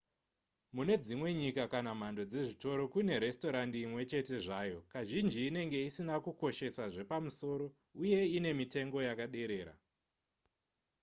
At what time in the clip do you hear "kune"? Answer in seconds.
2.93-3.13